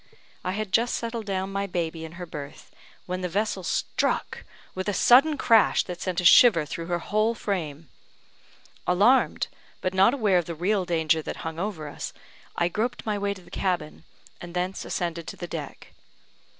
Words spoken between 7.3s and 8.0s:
frame.